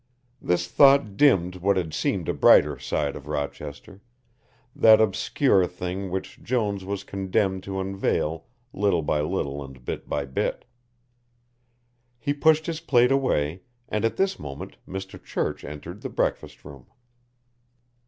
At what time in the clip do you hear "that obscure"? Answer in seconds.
4.75-5.67